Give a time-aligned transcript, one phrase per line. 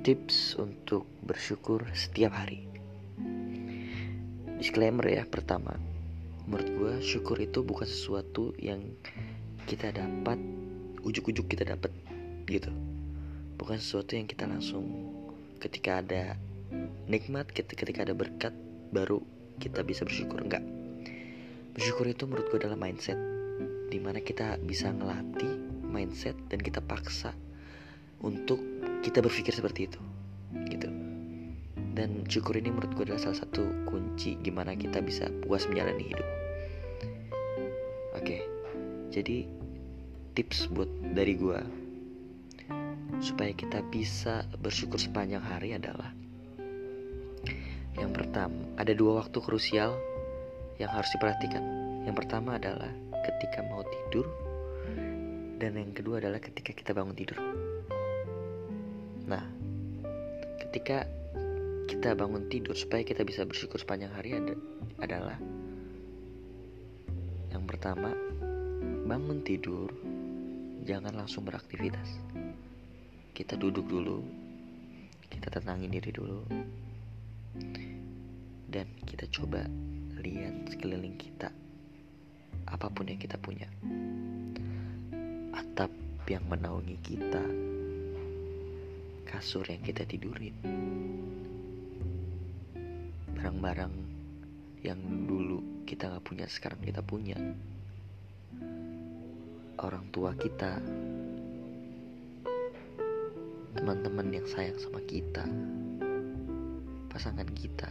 [0.00, 2.64] tips untuk bersyukur setiap hari.
[4.56, 5.76] Disclaimer ya pertama,
[6.48, 8.80] menurut gue syukur itu bukan sesuatu yang
[9.68, 10.40] kita dapat
[11.04, 11.92] ujuk-ujuk kita dapat
[12.48, 12.72] gitu.
[13.60, 14.88] Bukan sesuatu yang kita langsung
[15.60, 16.40] ketika ada
[17.04, 18.56] nikmat, ketika ada berkat
[18.92, 19.20] baru
[19.60, 20.64] kita bisa bersyukur enggak.
[21.76, 23.20] Bersyukur itu menurut gue adalah mindset
[23.92, 27.36] di mana kita bisa ngelatih mindset dan kita paksa
[28.24, 28.69] untuk
[29.00, 30.00] kita berpikir seperti itu
[30.68, 30.88] gitu.
[31.90, 36.28] Dan syukur ini menurut gue adalah salah satu kunci gimana kita bisa puas menjalani hidup.
[38.16, 38.60] Oke
[39.10, 39.42] jadi
[40.38, 41.60] tips buat dari gue
[43.20, 46.14] supaya kita bisa bersyukur sepanjang hari adalah
[47.98, 49.98] yang pertama ada dua waktu krusial
[50.80, 51.60] yang harus diperhatikan.
[52.08, 52.88] Yang pertama adalah
[53.28, 54.24] ketika mau tidur
[55.60, 57.36] dan yang kedua adalah ketika kita bangun tidur
[60.70, 61.02] ketika
[61.90, 64.54] kita bangun tidur supaya kita bisa bersyukur sepanjang hari ada,
[65.02, 65.34] adalah
[67.50, 68.14] yang pertama,
[69.02, 69.90] bangun tidur
[70.86, 72.22] jangan langsung beraktivitas.
[73.34, 74.22] Kita duduk dulu,
[75.26, 76.46] kita tenangin diri dulu.
[78.70, 79.66] Dan kita coba
[80.22, 81.50] lihat sekeliling kita.
[82.70, 83.66] Apa pun yang kita punya.
[85.50, 85.90] Atap
[86.30, 87.42] yang menaungi kita,
[89.30, 90.50] kasur yang kita tidurin.
[93.38, 93.94] Barang-barang
[94.82, 94.98] yang
[95.30, 97.38] dulu kita gak punya sekarang kita punya.
[99.78, 100.82] Orang tua kita
[103.78, 105.46] teman-teman yang sayang sama kita
[107.06, 107.86] pasangan kita.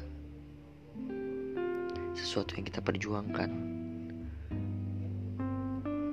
[2.20, 3.52] Sesuatu yang kita perjuangkan.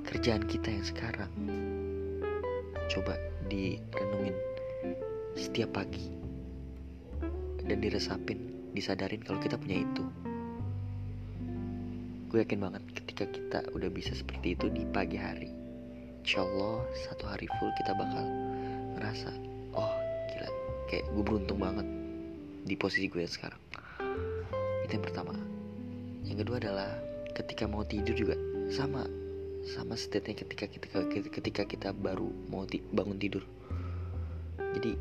[0.07, 1.33] Kerjaan kita yang sekarang
[2.87, 3.19] coba
[3.51, 4.56] direnungin
[5.37, 6.09] setiap pagi.
[7.63, 10.03] Dan diresapin disadarin kalau kita punya itu.
[12.27, 15.67] Gue yakin banget ketika kita udah bisa seperti itu di pagi hari
[16.27, 18.27] insya Allah satu hari full kita bakal
[18.99, 19.31] ngerasa
[19.79, 19.95] oh
[20.27, 20.51] gila.
[20.91, 21.87] Kayak gue beruntung banget
[22.67, 23.55] di posisi gue sekarang.
[24.83, 25.31] Itu yang pertama.
[26.27, 26.91] Yang kedua adalah
[27.31, 28.35] ketika mau tidur juga
[28.67, 29.07] sama
[29.71, 33.47] sama state ketika kita ketika kita baru mau bangun tidur.
[34.75, 34.99] Jadi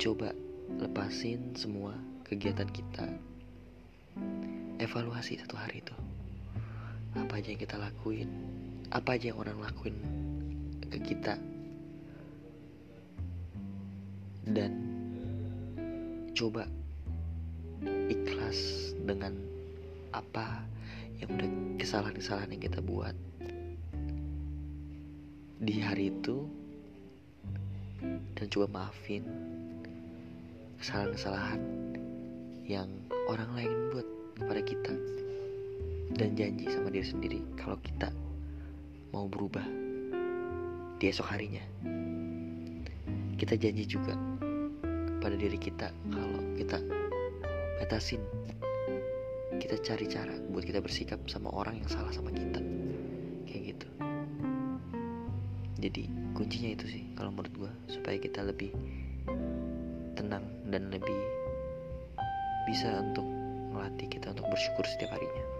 [0.00, 0.32] coba
[0.80, 1.92] lepasin semua
[2.24, 3.04] kegiatan kita.
[4.80, 5.92] Evaluasi satu hari itu.
[7.20, 8.32] Apa aja yang kita lakuin?
[8.88, 9.92] Apa aja yang orang lakuin
[10.88, 11.36] ke kita?
[14.48, 14.72] Dan
[16.32, 16.64] coba
[18.08, 19.36] ikhlas dengan
[20.16, 20.64] apa
[21.20, 23.12] yang udah kesalahan-kesalahan yang kita buat.
[25.60, 26.48] Di hari itu
[28.32, 29.28] dan coba maafin
[30.80, 31.60] kesalahan-kesalahan
[32.64, 32.88] yang
[33.28, 34.08] orang lain buat
[34.40, 34.94] kepada kita.
[36.10, 38.10] Dan janji sama diri sendiri kalau kita
[39.14, 39.62] mau berubah
[40.98, 41.62] di esok harinya.
[43.36, 44.16] Kita janji juga
[45.20, 46.80] pada diri kita kalau kita
[47.84, 48.24] batasin.
[49.60, 52.58] Kita cari cara buat kita bersikap sama orang yang salah sama kita.
[53.44, 53.88] Kayak gitu.
[55.80, 56.02] Jadi
[56.32, 58.72] kuncinya itu sih kalau menurut gue supaya kita lebih
[60.20, 61.20] tenang dan lebih
[62.68, 63.24] bisa untuk
[63.72, 65.59] melatih kita untuk bersyukur setiap harinya.